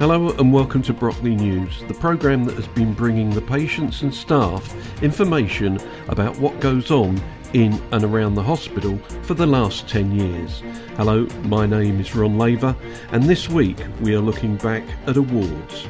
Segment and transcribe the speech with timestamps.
[0.00, 4.12] Hello and welcome to Brockley News, the programme that has been bringing the patients and
[4.12, 4.74] staff
[5.04, 10.64] information about what goes on in and around the hospital for the last 10 years.
[10.96, 12.74] Hello, my name is Ron Laver,
[13.12, 15.86] and this week we are looking back at awards.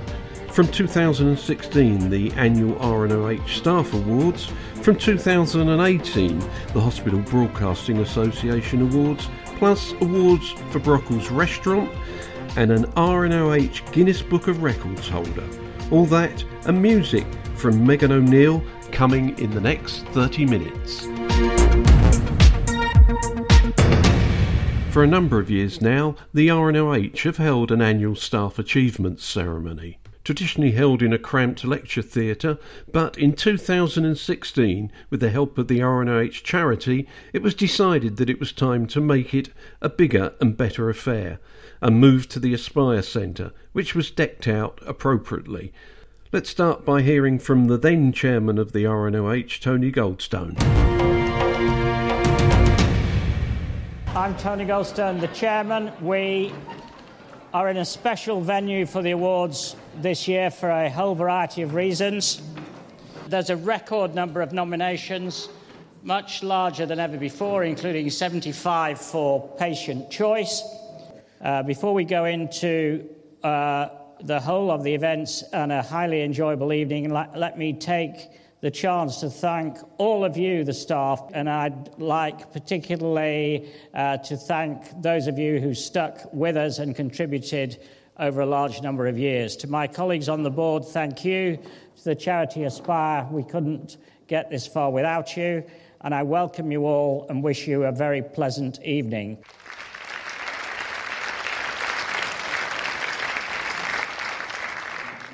[0.55, 4.52] From 2016, the annual RNOH Staff Awards.
[4.82, 11.91] From 2018, the Hospital Broadcasting Association Awards, plus awards for Brockles Restaurant
[12.56, 15.43] and an RNOH Guinness Book of Records holder.
[15.91, 17.27] All that and music
[17.57, 18.62] from Megan O'Neill
[18.93, 21.07] coming in the next 30 minutes.
[24.93, 29.98] For a number of years now, the RNOH have held an annual staff achievements ceremony
[30.24, 32.59] traditionally held in a cramped lecture theatre,
[32.91, 38.41] but in 2016, with the help of the RNOH charity, it was decided that it
[38.41, 39.51] was time to make it
[39.82, 41.38] a bigger and better affair,
[41.82, 45.73] and moved to the Aspire Centre, which was decked out appropriately.
[46.32, 50.60] Let's start by hearing from the then chairman of the RNOH, Tony Goldstone.
[54.16, 55.93] I'm Tony Goldstone, the chairman.
[56.01, 56.52] We
[57.52, 61.74] are in a special venue for the awards this year for a whole variety of
[61.74, 62.42] reasons.
[63.28, 65.48] There's a record number of nominations,
[66.03, 70.62] much larger than ever before, including 75 for patient choice.
[71.41, 73.09] Uh, before we go into
[73.42, 73.88] uh,
[74.20, 78.28] the whole of the events and a highly enjoyable evening, let, let me take
[78.60, 84.37] the chance to thank all of you, the staff, and I'd like particularly uh, to
[84.37, 87.78] thank those of you who stuck with us and contributed
[88.19, 89.56] over a large number of years.
[89.56, 91.59] To my colleagues on the board, thank you.
[91.97, 95.65] To the charity Aspire, we couldn't get this far without you,
[96.00, 99.38] and I welcome you all and wish you a very pleasant evening.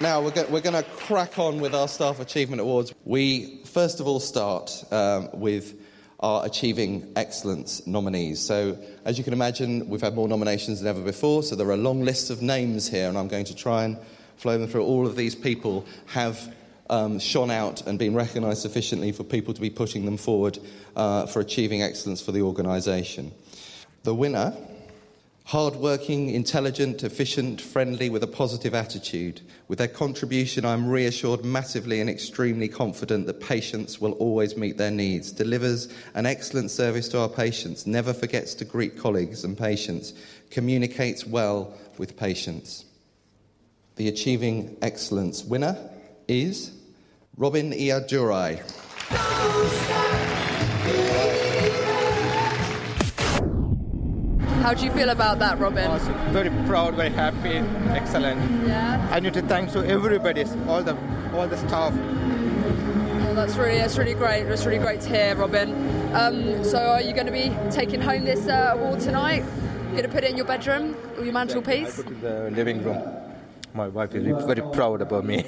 [0.01, 2.95] Now, we're, go- we're going to crack on with our Staff Achievement Awards.
[3.05, 5.79] We, first of all, start um, with
[6.21, 8.41] our Achieving Excellence nominees.
[8.41, 11.77] So, as you can imagine, we've had more nominations than ever before, so there are
[11.77, 13.99] long lists of names here, and I'm going to try and
[14.37, 14.85] flow them through.
[14.85, 16.55] All of these people have
[16.91, 20.59] um, shone out and been recognised sufficiently for people to be putting them forward
[20.97, 23.33] uh, for achieving excellence for the organisation.
[24.03, 24.55] The winner
[25.45, 29.41] Hardworking, intelligent, efficient, friendly, with a positive attitude.
[29.67, 34.93] With their contribution, I'm reassured massively and extremely confident that patients will always meet their
[34.93, 35.33] needs.
[35.33, 40.13] Delivers an excellent service to our patients, never forgets to greet colleagues and patients,
[40.51, 42.85] communicates well with patients.
[43.97, 45.77] The Achieving Excellence winner
[46.29, 46.71] is
[47.37, 48.61] Robin Iadurai.
[54.61, 55.91] How do you feel about that, Robin?
[55.91, 55.99] Oh,
[56.33, 57.57] very proud, very happy,
[57.97, 58.39] excellent.
[58.67, 59.09] Yeah.
[59.11, 60.97] I need to thank to everybody, all the
[61.33, 61.95] all the staff.
[61.95, 64.45] Oh, that's really that's really great.
[64.45, 65.73] That's really great to hear, Robin.
[66.15, 69.45] Um, so, are you going to be taking home this uh, award tonight?
[69.93, 71.99] Going to put it in your bedroom or your mantelpiece?
[71.99, 73.03] I put it in the living room.
[73.73, 75.43] My wife is very proud about me.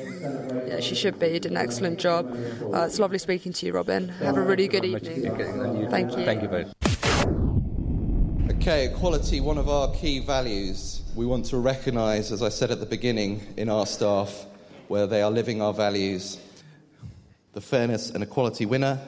[0.67, 1.27] Yeah, she should be.
[1.27, 2.35] You did an excellent job.
[2.73, 4.09] Uh, it's lovely speaking to you, Robin.
[4.09, 5.91] Have a really good evening.
[5.91, 6.25] Thank you.
[6.25, 6.92] Thank you very much.
[8.51, 11.03] Okay, equality, one of our key values.
[11.15, 14.47] We want to recognise, as I said at the beginning, in our staff
[14.89, 16.39] where they are living our values.
[17.53, 18.99] The Fairness and Equality winner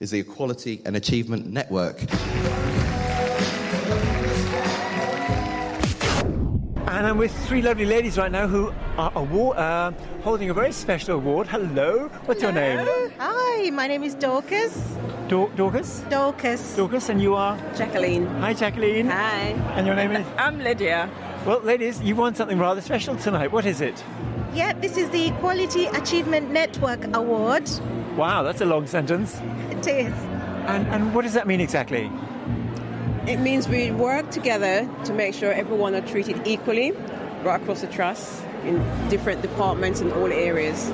[0.00, 2.02] is the Equality and Achievement Network.
[6.88, 9.92] And I'm with three lovely ladies right now who are award, uh,
[10.22, 11.46] holding a very special award.
[11.46, 12.86] Hello, what's your name?
[13.18, 14.96] Hi, my name is Dorcas.
[15.32, 16.04] Dor- Dorcas?
[16.10, 16.76] Dorcas.
[16.76, 17.56] Dorcas, and you are?
[17.74, 18.26] Jacqueline.
[18.42, 19.06] Hi, Jacqueline.
[19.06, 19.54] Hi.
[19.76, 20.26] And your name is?
[20.36, 21.08] I'm Lydia.
[21.46, 23.50] Well, ladies, you've won something rather special tonight.
[23.50, 24.04] What is it?
[24.52, 27.70] Yeah, this is the Equality Achievement Network Award.
[28.14, 29.40] Wow, that's a long sentence.
[29.70, 30.12] It is.
[30.68, 32.12] And, and what does that mean exactly?
[33.26, 36.92] It means we work together to make sure everyone are treated equally
[37.42, 38.76] right across the trust in
[39.08, 40.92] different departments in all areas.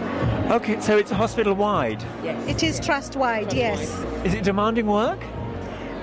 [0.51, 2.03] Okay, so it's hospital wide.
[2.25, 2.49] Yes.
[2.49, 3.81] It is trust wide, yes.
[4.25, 5.19] Is it demanding work?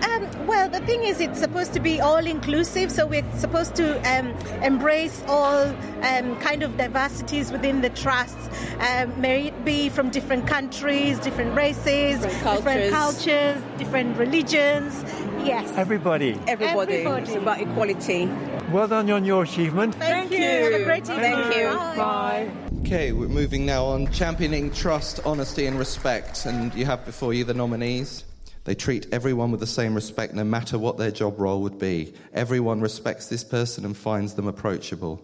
[0.03, 3.97] Um, well, the thing is, it's supposed to be all inclusive, so we're supposed to
[4.07, 4.27] um,
[4.61, 5.65] embrace all
[6.03, 8.37] um, kind of diversities within the trust.
[8.81, 12.91] Um, may it be from different countries, different races, Different cultures.
[12.91, 15.03] cultures, different religions.
[15.43, 15.71] Yes.
[15.75, 16.39] Everybody.
[16.47, 16.97] Everybody.
[16.97, 17.23] Everybody.
[17.23, 18.27] It's about equality.
[18.71, 19.95] Well done on your achievement.
[19.95, 20.37] Thank, Thank you.
[20.47, 20.71] you.
[20.71, 21.19] Have a great evening.
[21.19, 21.69] Thank you.
[21.97, 22.51] Bye.
[22.85, 26.45] Okay, we're moving now on championing trust, honesty, and respect.
[26.45, 28.23] And you have before you the nominees
[28.65, 32.13] They treat everyone with the same respect no matter what their job role would be.
[32.31, 35.19] Everyone respects this person and finds them approachable.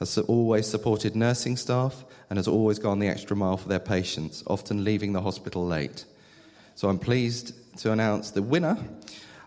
[0.00, 4.42] Has always supported nursing staff and has always gone the extra mile for their patients,
[4.48, 6.06] often leaving the hospital late.
[6.74, 8.76] So I'm pleased to announce the winner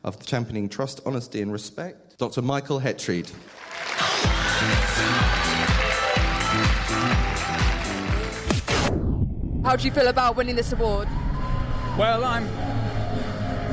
[0.05, 2.41] of the Championing Trust, Honesty and Respect, Dr.
[2.41, 3.29] Michael Hetreed.
[9.69, 11.07] How do you feel about winning this award?
[11.95, 12.47] Well, I'm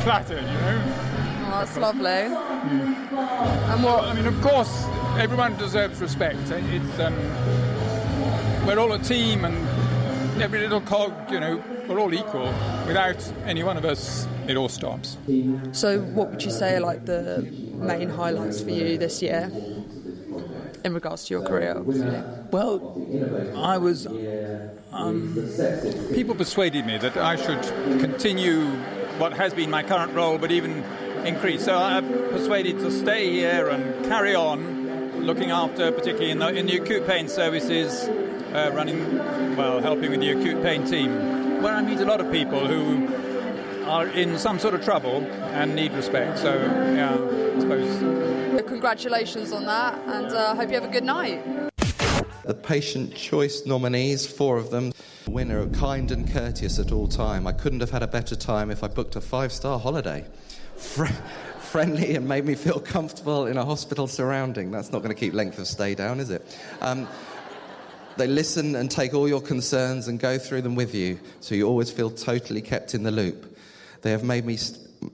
[0.02, 0.82] flattered, you know.
[0.84, 2.10] Oh, that's lovely.
[2.10, 4.04] And what?
[4.04, 4.84] I mean, of course,
[5.16, 6.36] everyone deserves respect.
[6.50, 7.16] It's um,
[8.66, 9.56] we're all a team, and
[10.42, 12.52] every little cog, you know, we're all equal.
[12.86, 15.16] Without any one of us, it all stops.
[15.72, 19.50] So, what would you say are like the main highlights for you this year
[20.86, 21.82] in regards to your career?
[22.50, 22.76] Well,
[23.56, 24.06] I was.
[24.92, 25.34] Um,
[26.14, 27.62] people persuaded me that I should
[28.00, 28.64] continue
[29.18, 30.82] what has been my current role, but even
[31.26, 31.64] increase.
[31.64, 36.66] So I'm persuaded to stay here and carry on looking after, particularly in the, in
[36.66, 38.08] the acute pain services,
[38.54, 39.18] uh, running,
[39.56, 41.10] well, helping with the acute pain team,
[41.62, 43.08] where I meet a lot of people who
[43.86, 45.22] are in some sort of trouble
[45.52, 46.38] and need respect.
[46.38, 48.62] So, yeah, I suppose.
[48.66, 51.42] Congratulations on that, and I uh, hope you have a good night.
[52.44, 54.92] The patient choice nominees, four of them,
[55.28, 57.46] winner, kind and courteous at all time.
[57.46, 60.24] I couldn't have had a better time if I booked a five-star holiday.
[60.76, 61.06] Fr-
[61.60, 64.70] friendly and made me feel comfortable in a hospital surrounding.
[64.70, 66.58] That's not going to keep length of stay down, is it?
[66.80, 67.08] Um,
[68.16, 71.68] they listen and take all your concerns and go through them with you, so you
[71.68, 73.55] always feel totally kept in the loop.
[74.06, 74.56] They have made me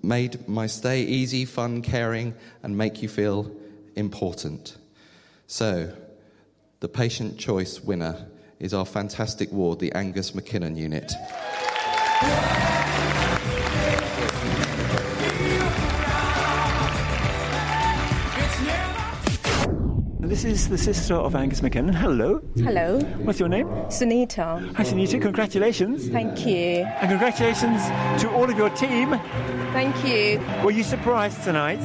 [0.03, 3.51] made my stay easy, fun, caring, and make you feel
[3.97, 4.77] important.
[5.47, 5.97] So,
[6.81, 8.27] the patient choice winner
[8.61, 11.11] is our fantastic ward, the Angus McKinnon unit.
[20.33, 21.95] This is the sister of Angus McKinnon.
[21.95, 22.41] Hello.
[22.57, 22.99] Hello.
[23.25, 23.67] What's your name?
[23.89, 24.75] Sunita.
[24.77, 25.21] Hi, Sunita.
[25.21, 26.09] Congratulations.
[26.09, 26.87] Thank you.
[26.87, 27.83] And congratulations
[28.23, 29.11] to all of your team.
[29.75, 30.41] Thank you.
[30.65, 31.83] Were you surprised tonight?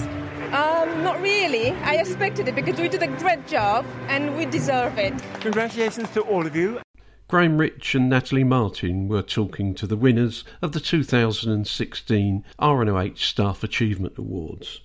[0.53, 1.71] Um, not really.
[1.71, 5.13] I expected it because we did a great job and we deserve it.
[5.41, 6.79] Congratulations to all of you.
[7.27, 13.65] Graham Rich and Natalie Martin were talking to the winners of the 2016 RNOH Staff
[13.65, 14.79] Achievement Awards.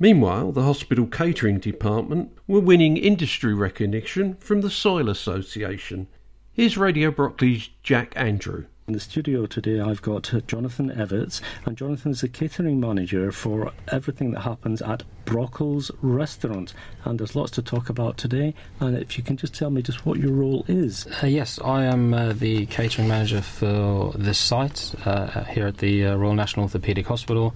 [0.00, 6.06] Meanwhile, the hospital catering department were winning industry recognition from the Soil Association.
[6.52, 8.66] Here's Radio Brockley's Jack Andrew.
[8.86, 13.72] In the studio today, I've got Jonathan Everts, and Jonathan is the catering manager for
[13.88, 16.74] everything that happens at Brockles Restaurant.
[17.04, 18.54] And there's lots to talk about today.
[18.78, 21.08] And if you can just tell me just what your role is.
[21.22, 26.06] Uh, yes, I am uh, the catering manager for this site uh, here at the
[26.06, 27.54] uh, Royal National Orthopaedic Hospital.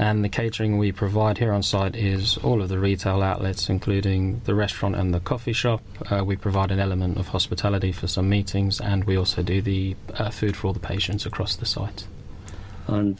[0.00, 4.40] And the catering we provide here on site is all of the retail outlets, including
[4.46, 5.82] the restaurant and the coffee shop.
[6.10, 9.94] Uh, we provide an element of hospitality for some meetings, and we also do the
[10.14, 12.06] uh, food for all the patients across the site.
[12.86, 13.18] And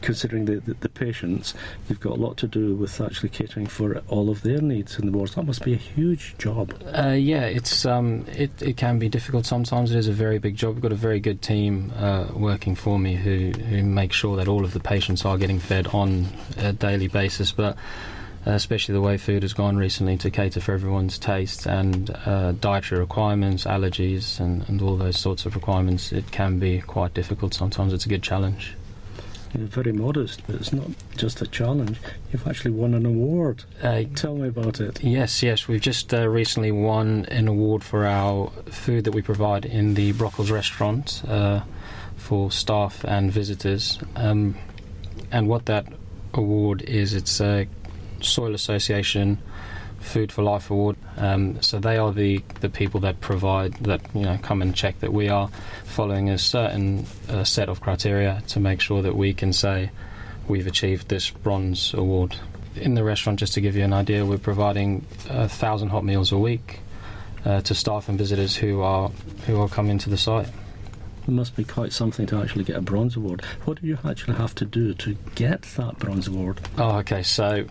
[0.00, 1.54] considering the, the, the, patients,
[1.88, 5.06] you've got a lot to do with actually catering for all of their needs in
[5.06, 5.34] the wards.
[5.34, 6.72] That must be a huge job.
[6.96, 9.90] Uh, yeah, it's um, it, it can be difficult sometimes.
[9.90, 10.74] It is a very big job.
[10.74, 14.48] We've got a very good team uh, working for me who, who make sure that
[14.48, 17.52] all of the patients are getting fed on a daily basis.
[17.52, 17.76] But
[18.46, 22.52] uh, especially the way food has gone recently to cater for everyone's tastes and uh,
[22.52, 27.54] dietary requirements, allergies, and, and all those sorts of requirements, it can be quite difficult.
[27.54, 28.74] Sometimes it's a good challenge.
[29.54, 31.98] You're very modest, but it's not just a challenge.
[32.32, 33.64] You've actually won an award.
[33.82, 35.02] Uh, Tell me about it.
[35.04, 35.68] Yes, yes.
[35.68, 40.14] We've just uh, recently won an award for our food that we provide in the
[40.14, 41.60] Brockles restaurant uh,
[42.16, 43.98] for staff and visitors.
[44.16, 44.54] Um,
[45.30, 45.86] and what that
[46.32, 47.68] award is, it's a
[48.20, 49.38] Soil Association
[50.02, 50.96] Food for Life Award.
[51.16, 55.00] Um, so they are the, the people that provide that you know come and check
[55.00, 55.48] that we are
[55.84, 59.90] following a certain uh, set of criteria to make sure that we can say
[60.48, 62.36] we've achieved this bronze award.
[62.74, 66.32] In the restaurant, just to give you an idea, we're providing a thousand hot meals
[66.32, 66.80] a week
[67.44, 69.08] uh, to staff and visitors who are
[69.46, 70.48] who are coming to the site.
[71.26, 73.44] It must be quite something to actually get a bronze award.
[73.64, 76.60] What do you actually have to do to get that bronze award?
[76.78, 77.22] Oh, okay.
[77.22, 77.66] So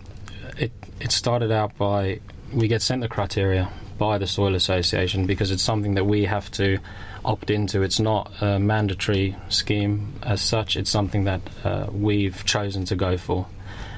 [0.58, 2.20] it it started out by
[2.54, 6.50] we get sent the criteria by the Soil Association because it's something that we have
[6.52, 6.80] to
[7.24, 7.84] opt into.
[7.84, 10.76] It's not a mandatory scheme as such.
[10.76, 13.46] It's something that uh, we've chosen to go for.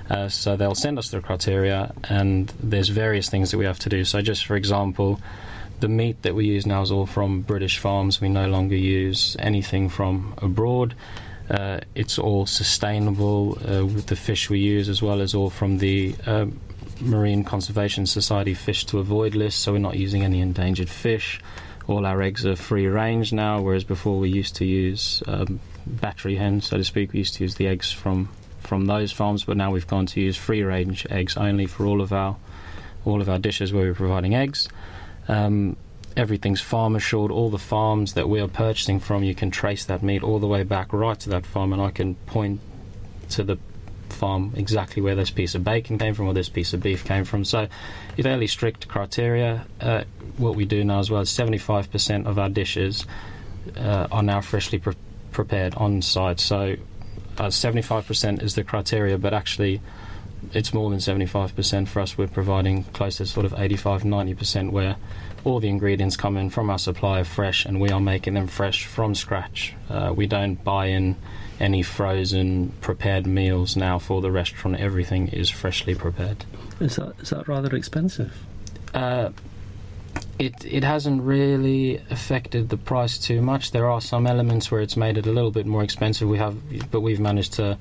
[0.09, 3.89] Uh, so they'll send us the criteria, and there's various things that we have to
[3.89, 4.03] do.
[4.03, 5.21] So, just for example,
[5.79, 8.19] the meat that we use now is all from British farms.
[8.19, 10.95] We no longer use anything from abroad.
[11.49, 15.77] Uh, it's all sustainable uh, with the fish we use, as well as all from
[15.77, 16.45] the uh,
[17.01, 21.41] Marine Conservation Society fish to avoid list, so we're not using any endangered fish.
[21.87, 26.37] All our eggs are free range now, whereas before we used to use um, battery
[26.37, 27.11] hens, so to speak.
[27.11, 30.21] We used to use the eggs from from those farms, but now we've gone to
[30.21, 32.37] use free range eggs only for all of our
[33.03, 34.69] all of our dishes where we're providing eggs.
[35.27, 35.75] Um,
[36.15, 37.31] everything's farm assured.
[37.31, 40.47] All the farms that we are purchasing from, you can trace that meat all the
[40.47, 42.59] way back right to that farm, and I can point
[43.31, 43.57] to the
[44.09, 47.25] farm exactly where this piece of bacon came from or this piece of beef came
[47.25, 47.43] from.
[47.43, 47.67] So,
[48.21, 49.65] fairly strict criteria.
[49.81, 50.03] Uh,
[50.37, 53.05] what we do now as well is 75% of our dishes
[53.77, 54.95] uh, are now freshly pre-
[55.31, 56.39] prepared on site.
[56.39, 56.75] So,
[57.37, 59.81] uh, 75% is the criteria, but actually,
[60.53, 62.17] it's more than 75% for us.
[62.17, 64.95] We're providing close to sort of 85 90% where
[65.43, 68.85] all the ingredients come in from our supplier fresh and we are making them fresh
[68.85, 69.73] from scratch.
[69.89, 71.15] Uh, we don't buy in
[71.59, 74.79] any frozen prepared meals now for the restaurant.
[74.79, 76.45] Everything is freshly prepared.
[76.79, 78.33] Is that is that rather expensive?
[78.93, 79.29] Uh,
[80.39, 83.71] it it hasn't really affected the price too much.
[83.71, 86.27] There are some elements where it's made it a little bit more expensive.
[86.27, 87.77] We have, but we've managed to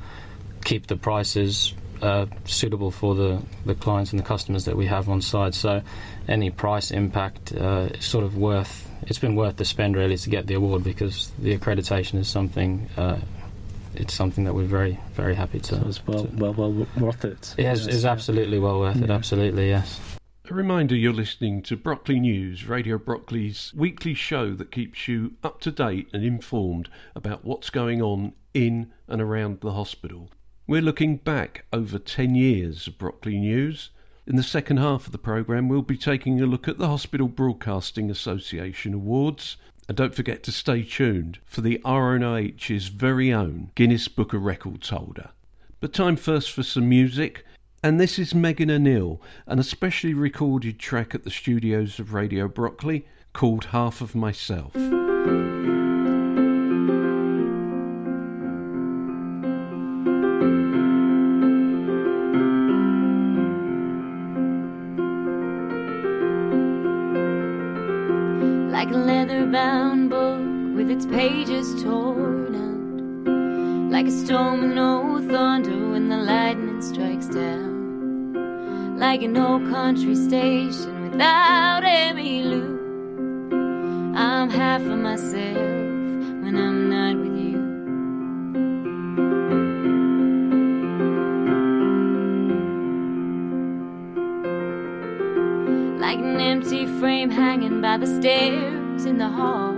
[0.65, 5.09] keep the prices uh, suitable for the, the clients and the customers that we have
[5.09, 5.55] on site.
[5.55, 5.83] So
[6.29, 8.89] any price impact uh, is sort of worth.
[9.07, 12.89] It's been worth the spend really to get the award because the accreditation is something.
[12.97, 13.19] Uh,
[13.95, 15.75] it's something that we're very very happy to.
[15.75, 17.55] So it's well to, well well worth it.
[17.59, 19.05] It is, yes, absolutely well worth yeah.
[19.05, 19.11] it.
[19.11, 20.01] Absolutely yes.
[20.51, 25.61] A reminder you're listening to Brockley News, Radio Brockley's weekly show that keeps you up
[25.61, 30.31] to date and informed about what's going on in and around the hospital.
[30.67, 33.91] We're looking back over 10 years of Brockley News.
[34.29, 37.27] In the second half of the programme, we'll be taking a look at the Hospital
[37.27, 39.57] Broadcasting Association Awards.
[39.89, 44.91] And don't forget to stay tuned for the RNOH's very own Guinness Book of Records
[44.91, 45.31] holder.
[45.81, 47.45] But time first for some music.
[47.83, 53.05] And this is Megan O'Neill, an especially recorded track at the studios of Radio Brockley
[53.33, 54.77] called Half of Myself.
[69.53, 70.41] Bound book
[70.75, 77.27] with its pages torn out, like a storm with no thunder when the lightning strikes
[77.27, 82.79] down, like an old country station without any Lou.
[84.17, 85.57] I'm half of myself
[86.43, 87.61] when I'm not with you.
[96.01, 98.72] Like an empty frame hanging by the stairs
[99.07, 99.72] in the hall,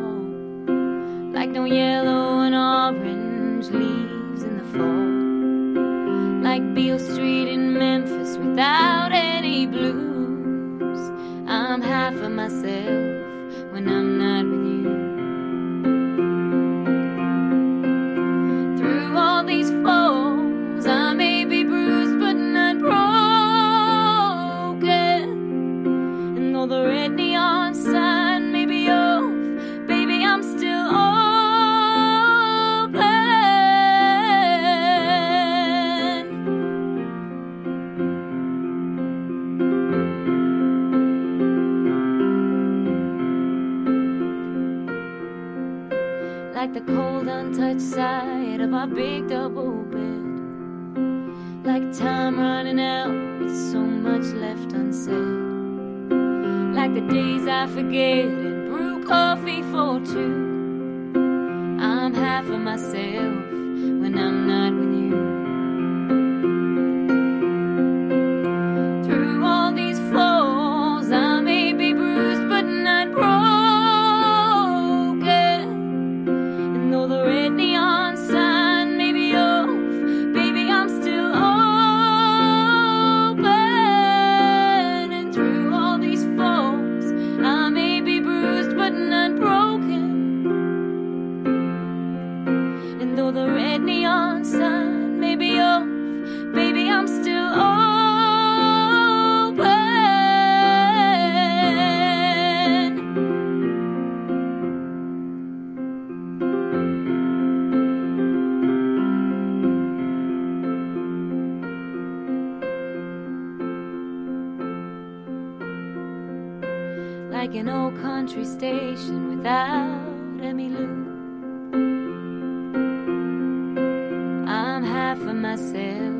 [125.74, 126.14] myself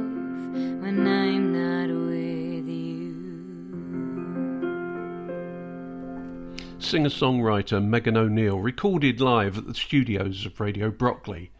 [0.82, 3.14] when I'm not with you.
[6.78, 11.52] Singer songwriter Megan O'Neill recorded live at the studios of Radio Brockley.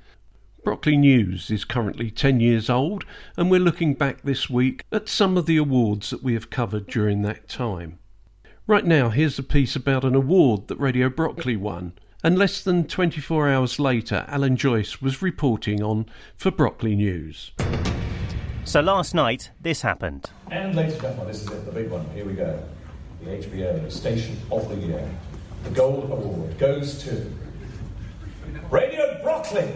[0.65, 3.05] Brockley News is currently 10 years old,
[3.37, 6.87] and we're looking back this week at some of the awards that we have covered
[6.87, 7.99] during that time.
[8.67, 11.93] Right now, here's a piece about an award that Radio Brockley won,
[12.25, 17.53] and less than 24 hours later, Alan Joyce was reporting on for Brockley News.
[18.65, 20.31] So last night, this happened.
[20.51, 22.09] And ladies and gentlemen, this is it, the big one.
[22.15, 22.67] Here we go.
[23.23, 25.07] The HBA Station of the Year.
[25.65, 27.31] The Gold Award goes to
[28.71, 29.71] Radio Brockley.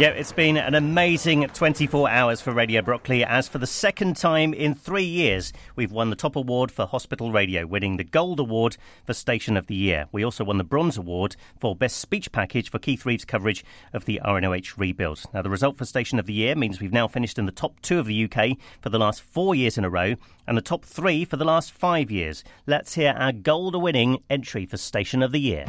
[0.00, 4.54] Yeah, it's been an amazing 24 hours for Radio Brockley, as for the second time
[4.54, 8.78] in three years, we've won the top award for hospital radio, winning the Gold Award
[9.04, 10.06] for Station of the Year.
[10.10, 14.06] We also won the Bronze Award for Best Speech Package for Keith Reeves' coverage of
[14.06, 15.22] the RNOH rebuild.
[15.34, 17.78] Now, the result for Station of the Year means we've now finished in the top
[17.82, 20.14] two of the UK for the last four years in a row,
[20.46, 22.42] and the top three for the last five years.
[22.64, 25.66] Let's hear our gold winning entry for Station of the Year.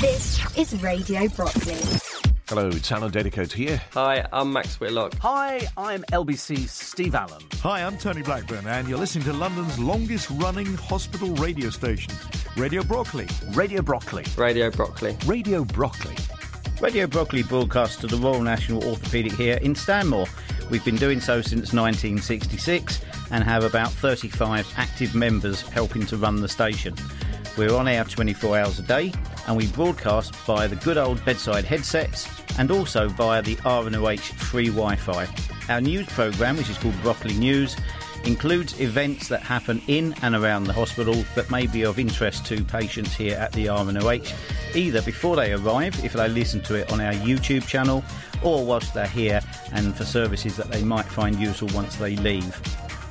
[0.00, 1.78] This is Radio Brockley.
[2.48, 3.80] Hello, it's Alan Dedicoat here.
[3.94, 5.14] Hi, I'm Max Whitlock.
[5.20, 7.42] Hi, I'm LBC's Steve Allen.
[7.62, 12.12] Hi, I'm Tony Blackburn, and you're listening to London's longest running hospital radio station,
[12.58, 13.26] Radio Brockley.
[13.54, 14.24] Radio Brockley.
[14.36, 15.16] Radio Brockley.
[15.24, 16.14] Radio Brockley.
[16.82, 20.26] Radio Brockley broadcasts to the Royal National Orthopaedic here in Stanmore.
[20.70, 23.00] We've been doing so since 1966
[23.30, 26.94] and have about 35 active members helping to run the station.
[27.56, 29.14] We're on air 24 hours a day
[29.46, 34.68] and we broadcast via the good old bedside headsets and also via the RNOH free
[34.68, 35.26] Wi Fi.
[35.72, 37.76] Our news programme, which is called Brockley News,
[38.24, 42.64] includes events that happen in and around the hospital that may be of interest to
[42.64, 44.34] patients here at the RNOH,
[44.74, 48.02] either before they arrive, if they listen to it on our YouTube channel,
[48.42, 49.40] or whilst they're here
[49.72, 52.60] and for services that they might find useful once they leave.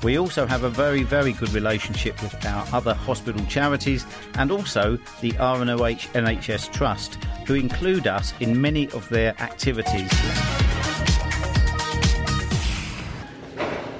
[0.03, 4.05] We also have a very, very good relationship with our other hospital charities
[4.36, 7.15] and also the RNOH NHS Trust,
[7.47, 10.10] who include us in many of their activities.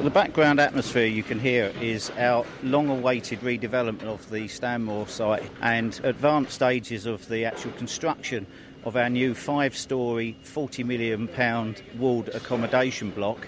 [0.06, 5.50] The background atmosphere you can hear is our long awaited redevelopment of the Stanmore site
[5.62, 8.46] and advanced stages of the actual construction
[8.84, 13.48] of our new five story, £40 million walled accommodation block.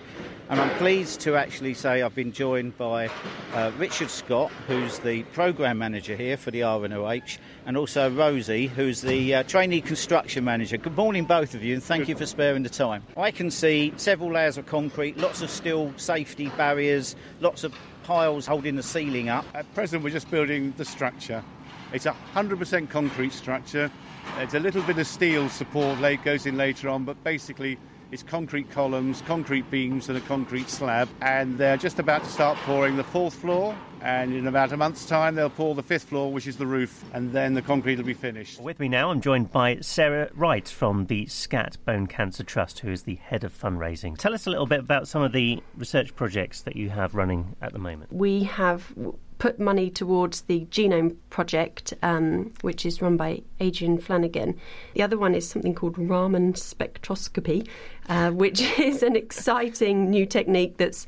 [0.49, 3.09] And I'm pleased to actually say I've been joined by
[3.53, 9.01] uh, Richard Scott, who's the programme manager here for the RNOH, and also Rosie, who's
[9.01, 10.77] the uh, trainee construction manager.
[10.77, 13.03] Good morning, both of you, and thank you for sparing the time.
[13.17, 18.45] I can see several layers of concrete, lots of steel safety barriers, lots of piles
[18.45, 19.43] holding the ceiling up.
[19.53, 21.43] At present, we're just building the structure.
[21.91, 23.91] It's a 100% concrete structure.
[24.37, 27.77] It's a little bit of steel support that goes in later on, but basically
[28.11, 31.09] it's concrete columns, concrete beams, and a concrete slab.
[31.21, 33.75] And they're just about to start pouring the fourth floor.
[34.01, 37.03] And in about a month's time, they'll pour the fifth floor, which is the roof,
[37.13, 38.61] and then the concrete will be finished.
[38.61, 42.91] With me now, I'm joined by Sarah Wright from the SCAT Bone Cancer Trust, who
[42.91, 44.15] is the head of fundraising.
[44.17, 47.55] Tell us a little bit about some of the research projects that you have running
[47.61, 48.13] at the moment.
[48.13, 48.93] We have
[49.37, 54.59] put money towards the Genome Project, um, which is run by Adrian Flanagan.
[54.95, 57.67] The other one is something called Raman spectroscopy,
[58.09, 61.07] uh, which is an exciting new technique that's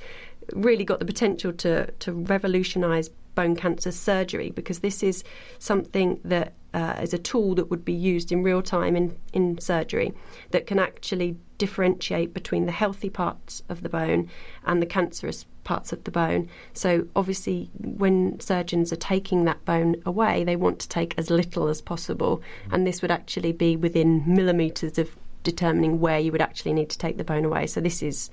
[0.53, 5.23] really got the potential to, to revolutionise bone cancer surgery because this is
[5.59, 9.59] something that uh, is a tool that would be used in real time in, in
[9.59, 10.13] surgery
[10.51, 14.29] that can actually differentiate between the healthy parts of the bone
[14.65, 16.49] and the cancerous parts of the bone.
[16.73, 21.67] So, obviously, when surgeons are taking that bone away, they want to take as little
[21.67, 26.73] as possible, and this would actually be within millimetres of determining where you would actually
[26.73, 27.67] need to take the bone away.
[27.67, 28.29] So, this is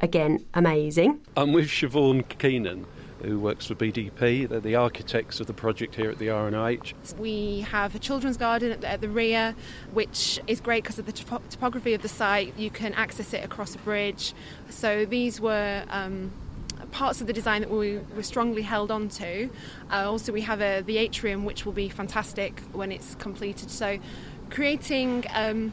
[0.00, 1.20] again amazing.
[1.36, 2.86] I'm with Siobhan Keenan
[3.22, 4.48] who works for BDP.
[4.48, 7.16] They're the architects of the project here at the RNOH.
[7.18, 9.54] We have a children's garden at the, at the rear,
[9.92, 12.56] which is great because of the topo- topography of the site.
[12.56, 14.34] You can access it across a bridge.
[14.68, 15.84] So these were.
[15.88, 16.32] Um,
[16.90, 19.48] parts of the design that we were strongly held on to.
[19.90, 23.70] Uh, also, we have a, the atrium, which will be fantastic when it's completed.
[23.70, 23.98] So,
[24.50, 25.72] creating um,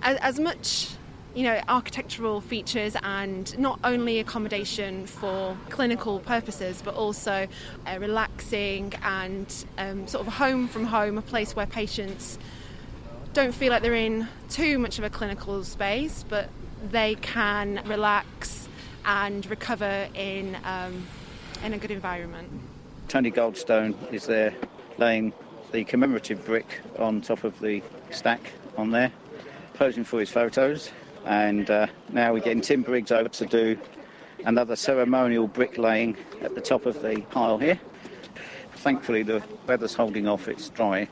[0.00, 0.90] as, as much
[1.38, 7.46] you know, architectural features and not only accommodation for clinical purposes, but also
[7.86, 12.40] uh, relaxing and um, sort of a home from home, a place where patients
[13.34, 16.48] don't feel like they're in too much of a clinical space, but
[16.90, 18.68] they can relax
[19.04, 21.06] and recover in um,
[21.62, 22.50] in a good environment.
[23.06, 24.52] Tony Goldstone is there
[24.96, 25.32] laying
[25.70, 29.12] the commemorative brick on top of the stack on there,
[29.74, 30.90] posing for his photos.
[31.24, 33.78] And uh, now we're getting Tim Briggs over to do
[34.44, 37.78] another ceremonial bricklaying at the top of the pile here.
[38.76, 41.08] Thankfully, the weather's holding off, it's dry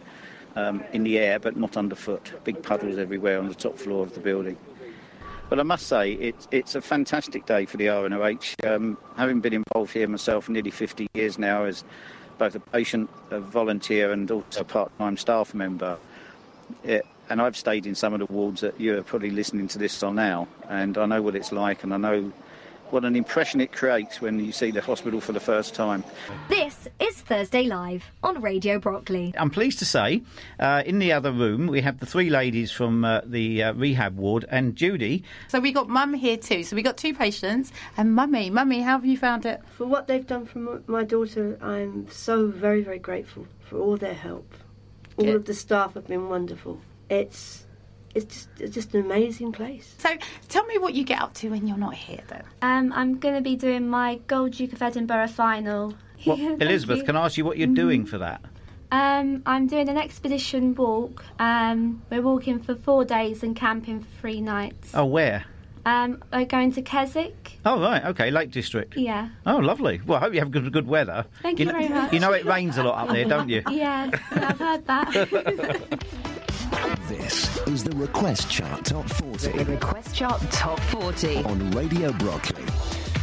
[0.54, 2.32] um, in the air but not underfoot.
[2.44, 4.56] Big puddles everywhere on the top floor of the building.
[5.48, 8.66] But I must say, it's, it's a fantastic day for the RNOH.
[8.66, 11.84] Um, having been involved here myself nearly 50 years now as
[12.38, 15.98] both a patient, a volunteer, and also a part time staff member,
[16.82, 20.02] it, and I've stayed in some of the wards that you're probably listening to this
[20.02, 22.32] on now, and I know what it's like, and I know
[22.90, 26.04] what an impression it creates when you see the hospital for the first time.
[26.48, 29.34] This is Thursday Live on Radio Brockley.
[29.36, 30.22] I'm pleased to say,
[30.60, 34.16] uh, in the other room, we have the three ladies from uh, the uh, rehab
[34.16, 35.24] ward and Judy.
[35.48, 36.62] So we got Mum here too.
[36.62, 38.50] So we got two patients and Mummy.
[38.50, 39.60] Mummy, how have you found it?
[39.76, 44.14] For what they've done for my daughter, I'm so very, very grateful for all their
[44.14, 44.54] help.
[45.16, 45.34] All Good.
[45.34, 46.80] of the staff have been wonderful.
[47.08, 47.64] It's
[48.14, 49.94] it's just it's just an amazing place.
[49.98, 50.10] So
[50.48, 52.42] tell me what you get up to when you're not here, though.
[52.66, 55.94] Um, I'm going to be doing my Gold Duke of Edinburgh final.
[56.26, 57.04] Well, Elizabeth, you.
[57.04, 57.74] can I ask you what you're Mhm.
[57.76, 58.40] doing for that?
[58.90, 61.24] Um, I'm doing an expedition walk.
[61.40, 64.92] Um, we're walking for four days and camping for three nights.
[64.94, 65.44] Oh, where?
[65.84, 67.58] Um, we're going to Keswick.
[67.64, 68.96] Oh, right, okay, Lake District.
[68.96, 69.28] Yeah.
[69.44, 70.00] Oh, lovely.
[70.06, 71.26] Well, I hope you have good, good weather.
[71.42, 72.12] Thank you kn- very much.
[72.12, 73.62] You know it rains a lot up there, don't you?
[73.70, 76.32] Yes, I've heard that.
[77.08, 79.52] This is the Request Chart Top 40.
[79.52, 81.44] The Request Chart Top 40.
[81.44, 82.64] On Radio Brockley.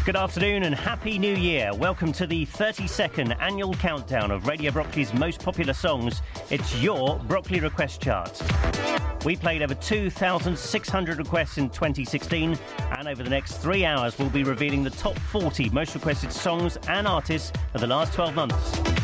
[0.06, 1.72] Good afternoon and Happy New Year.
[1.76, 6.22] Welcome to the 32nd annual countdown of Radio Brockley's most popular songs.
[6.50, 8.42] It's your Brockley Request Chart.
[9.24, 12.58] We played over 2,600 requests in 2016,
[12.98, 16.78] and over the next three hours, we'll be revealing the top 40 most requested songs
[16.88, 19.03] and artists of the last 12 months.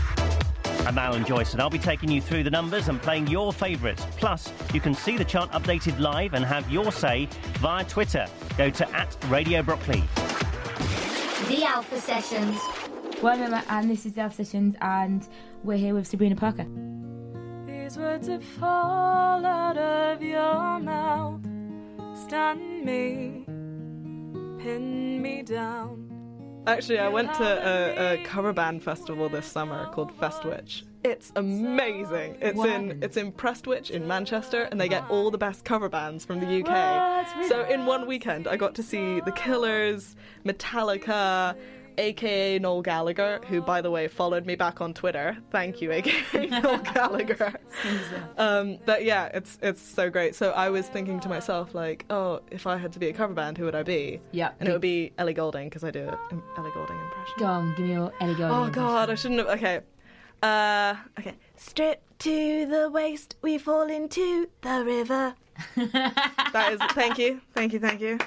[0.89, 4.07] I'm Alan Joyce, and I'll be taking you through the numbers and playing your favourites.
[4.17, 8.25] Plus, you can see the chart updated live and have your say via Twitter.
[8.57, 10.01] Go to at Radio Brockley.
[11.47, 12.59] The Alpha Sessions.
[13.21, 15.27] Well, remember, and this is the Alpha Sessions, and
[15.63, 16.65] we're here with Sabrina Parker.
[17.67, 21.45] These words that fall out of your mouth
[22.15, 23.43] stun me,
[24.63, 26.08] pin me down.
[26.69, 30.83] Actually, I went to a, a cover band festival this summer called Festwitch.
[31.03, 32.37] It's amazing.
[32.41, 36.25] It's in it's in Prestwich in Manchester, and they get all the best cover bands
[36.25, 37.35] from the UK.
[37.37, 37.47] Really?
[37.47, 41.55] So in one weekend, I got to see The Killers, Metallica,
[41.99, 45.37] aka Noel Gallagher, who, by the way, followed me back on Twitter.
[45.51, 47.53] Thank you, aka Noel Gallagher.
[48.37, 50.35] Um, but yeah, it's it's so great.
[50.35, 53.33] So I was thinking to myself, like, oh, if I had to be a cover
[53.33, 54.19] band, who would I be?
[54.31, 54.51] Yeah.
[54.59, 57.33] and it would be Ellie Goulding because I do an Ellie Goulding impression.
[57.37, 58.55] Go on, give me your Ellie Goulding.
[58.57, 59.49] Oh God, I shouldn't have.
[59.57, 59.81] Okay,
[60.41, 61.35] uh, okay.
[61.57, 65.35] Stripped to the waist, we fall into the river.
[65.75, 66.79] that is.
[66.93, 68.17] Thank you, thank you, thank you.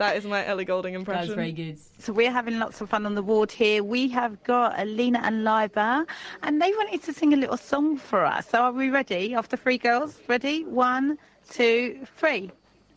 [0.00, 1.26] That is my Ellie Goulding impression.
[1.26, 1.78] That's very good.
[1.98, 3.84] So we're having lots of fun on the ward here.
[3.84, 6.06] We have got Alina and Liba,
[6.42, 8.48] and they wanted to sing a little song for us.
[8.48, 9.34] So are we ready?
[9.34, 10.64] After three girls, ready?
[10.64, 11.18] One,
[11.50, 12.50] two, three.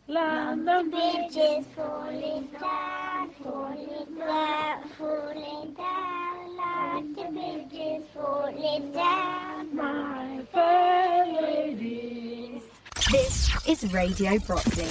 [0.08, 6.56] London Bridge is falling down, falling down, falling down.
[6.56, 12.62] London Bridge is falling down, my fair ladies.
[13.12, 14.88] This is Radio Brockley.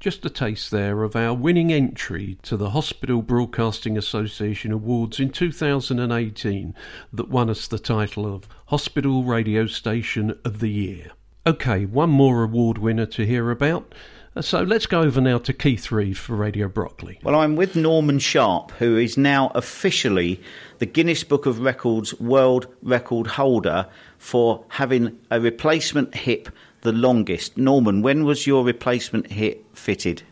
[0.00, 5.28] Just a taste there of our winning entry to the Hospital Broadcasting Association Awards in
[5.28, 6.74] 2018
[7.12, 11.10] that won us the title of Hospital Radio Station of the Year.
[11.46, 13.94] Okay, one more award winner to hear about.
[14.34, 17.18] Uh, So let's go over now to Keith Reeve for Radio Brockley.
[17.22, 20.40] Well, I'm with Norman Sharp, who is now officially
[20.78, 23.86] the Guinness Book of Records world record holder
[24.16, 26.48] for having a replacement hip
[26.82, 27.56] the longest.
[27.56, 30.22] Norman, when was your replacement hip fitted?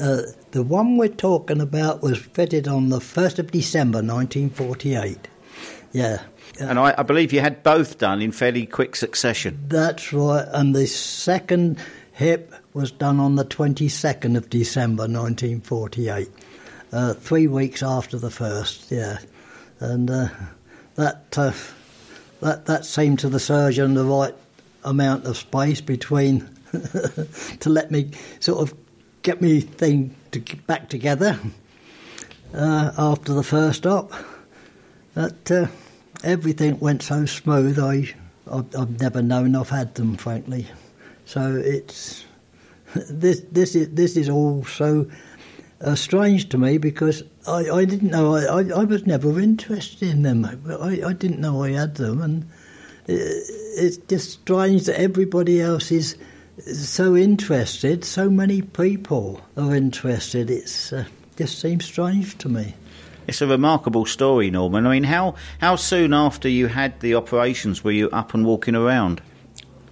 [0.00, 5.28] Uh, the one we're talking about was fitted on the 1st of December 1948.
[5.92, 6.22] Yeah.
[6.58, 9.62] And I, I believe you had both done in fairly quick succession.
[9.68, 10.46] That's right.
[10.52, 11.78] And the second
[12.12, 16.28] hip was done on the 22nd of December 1948.
[16.92, 19.18] Uh, three weeks after the first, yeah.
[19.80, 20.28] And uh,
[20.96, 21.52] that, uh,
[22.40, 24.34] that, that seemed to the surgeon the right
[24.84, 26.48] amount of space between
[27.60, 28.76] to let me sort of
[29.22, 31.38] get me thing to back together
[32.54, 34.12] uh, after the first op.
[35.14, 35.66] That uh,
[36.24, 37.78] everything went so smooth.
[37.78, 38.14] I
[38.50, 40.66] I've, I've never known I've had them, frankly.
[41.26, 42.24] So it's
[42.94, 45.06] this this is this is all so
[45.82, 50.08] uh, strange to me because I, I didn't know I, I, I was never interested
[50.08, 50.44] in them.
[50.44, 52.48] I, I didn't know I had them and.
[53.12, 53.40] Uh,
[53.74, 56.16] it's just strange that everybody else is
[56.66, 58.04] so interested.
[58.04, 60.50] So many people are interested.
[60.50, 61.04] It's uh,
[61.36, 62.74] just seems strange to me.
[63.26, 64.86] It's a remarkable story, Norman.
[64.86, 68.74] I mean, how how soon after you had the operations were you up and walking
[68.74, 69.22] around?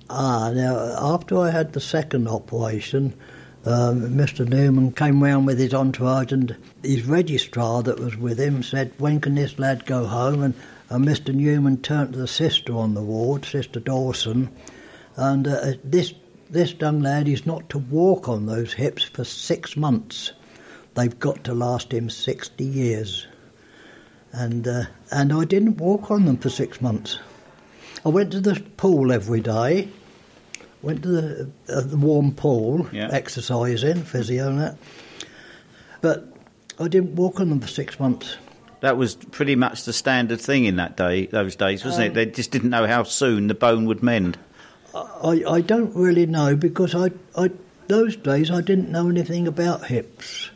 [0.08, 3.14] Ah, now after I had the second operation,
[3.64, 4.48] um, Mr.
[4.48, 9.20] Newman came round with his entourage, and his registrar that was with him said, "When
[9.20, 10.54] can this lad go home?" And,
[10.90, 11.32] and Mr.
[11.34, 14.50] Newman turned to the sister on the ward, Sister Dawson,
[15.16, 16.12] and uh, this
[16.50, 20.32] this young lad is not to walk on those hips for six months.
[20.94, 23.26] They've got to last him sixty years,
[24.32, 27.18] and uh, and I didn't walk on them for six months.
[28.04, 29.88] I went to the pool every day
[30.82, 33.08] went to the, uh, the warm pool, Yeah.
[33.12, 34.76] exercising, physio and that.
[36.00, 36.26] But
[36.78, 38.36] I didn't walk on them for six months.
[38.80, 42.14] That was pretty much the standard thing in that day, those days, wasn't Um, it?
[42.14, 44.38] They just didn't know how soon the bone would mend.
[44.94, 47.50] I, I don't really know because I, I
[47.88, 50.50] those days I didn't know anything about hips.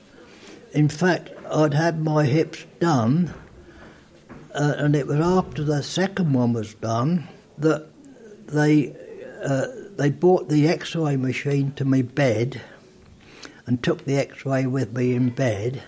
[0.73, 3.33] In fact, I'd had my hips done,
[4.55, 7.87] uh, and it was after the second one was done that
[8.47, 8.95] they
[9.45, 12.61] uh, they brought the X-ray machine to my bed
[13.67, 15.83] and took the X-ray with me in bed.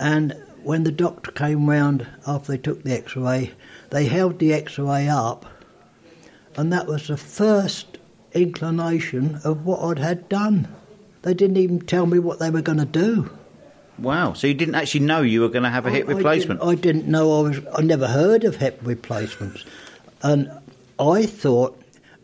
[0.00, 3.52] And when the doctor came round after they took the X-ray,
[3.90, 5.46] they held the X-ray up
[6.56, 7.98] and that was the first
[8.32, 10.68] inclination of what I'd had done.
[11.22, 13.30] They didn't even tell me what they were going to do.
[13.98, 14.32] Wow.
[14.32, 16.60] So you didn't actually know you were going to have a hip I- I replacement?
[16.60, 17.60] didn't- I didn't, know I was.
[17.78, 19.64] I never heard of hip replacements,
[20.22, 20.50] and
[20.98, 21.78] I thought.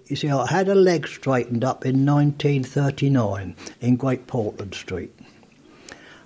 [0.06, 5.12] You see, I had a leg straightened up in 1939 in Great Portland Street,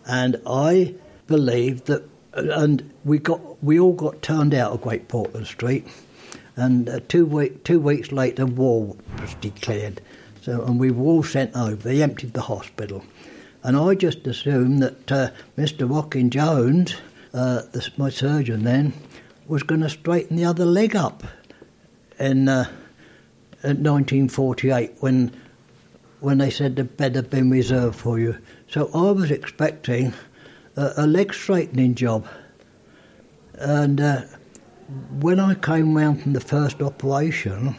[0.07, 0.95] and I
[1.33, 2.03] believed that.
[2.35, 5.87] And we got we all got turned out of Great Portland Street,
[6.57, 10.01] and uh, two week two weeks later, war was declared.
[10.41, 11.77] So, and we were all sent over.
[11.77, 13.05] They emptied the hospital,
[13.63, 15.91] and I just assumed that uh, Mr.
[15.91, 16.95] Rockin Jones,
[17.35, 18.95] uh, the, my surgeon then,
[19.47, 21.23] was going to straighten the other leg up
[22.19, 22.65] in, uh,
[23.63, 25.37] in 1948 when
[26.21, 28.39] when they said the bed had been reserved for you.
[28.69, 30.15] So I was expecting
[30.77, 32.27] a, a leg straightening job,
[33.55, 34.23] and uh,
[35.21, 37.75] when I came round from the first operation,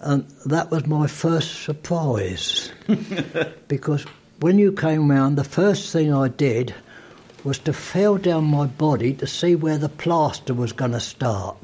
[0.00, 2.70] and that was my first surprise
[3.68, 4.04] because
[4.40, 6.74] when you came round, the first thing I did
[7.44, 11.56] was to feel down my body to see where the plaster was going to start.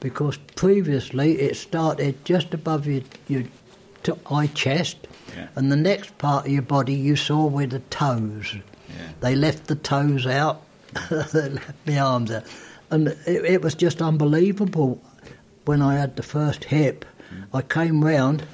[0.00, 3.44] Because previously it started just above your, your
[4.02, 4.96] t- eye chest,
[5.34, 5.48] Yeah.
[5.54, 8.56] and the next part of your body you saw were the toes.
[9.20, 10.62] They left the toes out,
[11.10, 12.44] they left the arms out.
[12.90, 15.00] And it, it was just unbelievable
[15.64, 17.04] when I had the first hip.
[17.32, 17.46] Mm.
[17.54, 18.46] I came round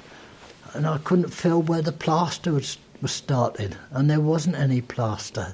[0.73, 5.53] and I couldn't feel where the plaster was, was starting, and there wasn't any plaster.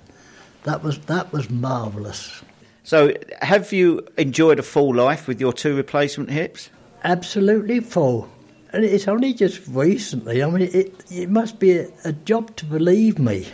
[0.63, 2.41] That was that was marvellous.
[2.83, 6.69] So, have you enjoyed a full life with your two replacement hips?
[7.03, 8.29] Absolutely full.
[8.71, 10.43] And it's only just recently.
[10.43, 13.47] I mean, it, it must be a, a job to believe me.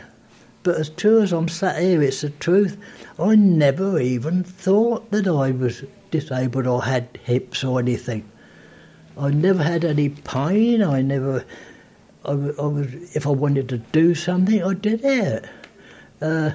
[0.63, 2.77] But as true as I'm sat here, it's the truth.
[3.19, 8.29] I never even thought that I was disabled or had hips or anything.
[9.17, 10.81] I never had any pain.
[10.81, 11.45] I never.
[12.25, 12.93] I, I was.
[13.15, 15.45] If I wanted to do something, I did it.
[16.21, 16.51] Uh,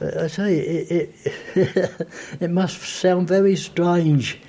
[0.00, 1.14] I say it,
[1.54, 2.08] it.
[2.40, 4.40] it must sound very strange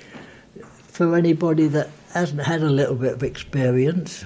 [0.62, 4.24] for anybody that hasn't had a little bit of experience.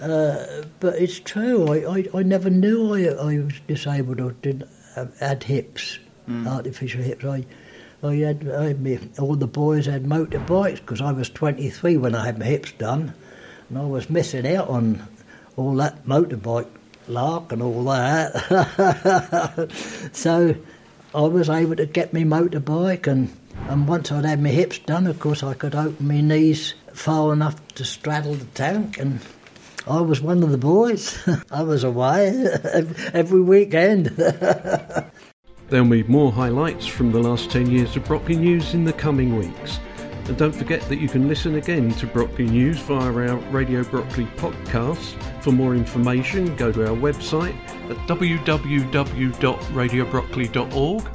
[0.00, 1.68] Uh, but it's true.
[1.72, 3.04] I, I, I never knew I,
[3.34, 6.46] I was disabled or didn't have, had hips, Mm.
[6.48, 7.22] artificial hips.
[7.24, 7.44] I,
[8.02, 12.24] I had, I me, all the boys had motorbikes because I was 23 when I
[12.24, 13.12] had my hips done,
[13.68, 15.06] and I was missing out on
[15.56, 16.68] all that motorbike
[17.08, 19.70] lark and all that.
[20.14, 20.54] so
[21.14, 23.30] I was able to get me motorbike, and,
[23.68, 27.34] and once I'd had my hips done, of course, I could open my knees far
[27.34, 29.20] enough to straddle the tank, and
[29.86, 31.18] I was one of the boys.
[31.50, 32.28] I was away
[33.12, 34.06] every weekend.
[35.68, 39.36] There'll be more highlights from the last 10 years of Brockley News in the coming
[39.36, 39.78] weeks.
[40.26, 44.24] And don't forget that you can listen again to Brockley News via our Radio Brockley
[44.36, 45.20] podcast.
[45.42, 47.54] For more information, go to our website
[47.90, 51.08] at www.radiobrockley.org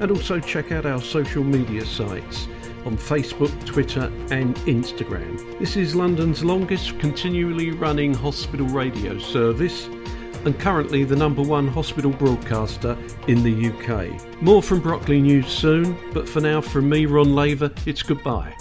[0.00, 2.48] and also check out our social media sites
[2.86, 5.58] on Facebook, Twitter, and Instagram.
[5.58, 9.88] This is London's longest continually running hospital radio service
[10.44, 14.42] and currently the number one hospital broadcaster in the UK.
[14.42, 18.54] More from Brockley News soon, but for now, from me, Ron Laver, it's goodbye.